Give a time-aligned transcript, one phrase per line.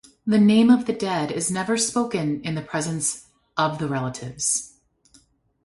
[0.25, 4.73] The name of the dead is never spoken in the presence of the relatives.